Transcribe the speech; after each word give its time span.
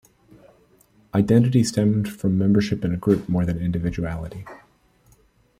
Identity 1.13 1.63
stemmed 1.63 2.09
from 2.09 2.35
membership 2.35 2.83
in 2.83 2.91
a 2.91 2.97
group 2.97 3.29
more 3.29 3.45
than 3.45 3.59
individuality. 3.61 4.45